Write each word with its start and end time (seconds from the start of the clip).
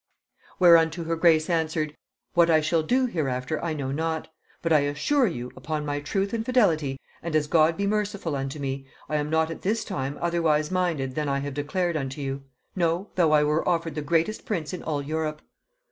Whereunto 0.57 1.03
her 1.03 1.15
grace 1.15 1.47
answered, 1.47 1.95
'What 2.33 2.49
I 2.49 2.59
shall 2.59 2.81
do 2.81 3.05
hereafter 3.05 3.63
I 3.63 3.73
know 3.75 3.91
not; 3.91 4.29
but 4.63 4.73
I 4.73 4.79
assure 4.79 5.27
you, 5.27 5.51
upon 5.55 5.85
my 5.85 5.99
truth 5.99 6.33
and 6.33 6.43
fidelity, 6.43 6.99
and 7.21 7.35
as 7.35 7.45
God 7.45 7.77
be 7.77 7.85
merciful 7.85 8.35
unto 8.35 8.57
me, 8.57 8.87
I 9.07 9.17
am 9.17 9.29
not 9.29 9.51
at 9.51 9.61
this 9.61 9.83
time 9.83 10.17
otherwise 10.19 10.71
minded 10.71 11.13
than 11.13 11.29
I 11.29 11.37
have 11.41 11.53
declared 11.53 11.95
unto 11.95 12.19
you; 12.19 12.41
no, 12.75 13.11
though 13.13 13.31
I 13.31 13.43
were 13.43 13.69
offered 13.69 13.93
the 13.93 14.01
greatest 14.01 14.43
prince 14.43 14.73
in 14.73 14.81
all 14.81 15.03
Europe.' 15.03 15.43